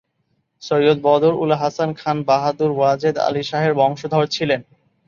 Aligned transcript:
সৈয়দ 0.61 0.97
বদর-উল 1.03 1.51
হাসান 1.61 1.89
খান 1.95 2.17
বাহাদুর 2.27 2.71
ওয়াজেদ 2.75 3.15
আলি 3.27 3.43
শাহের 3.43 3.73
বংশধর 3.73 4.23
ছিলেন। 4.35 4.61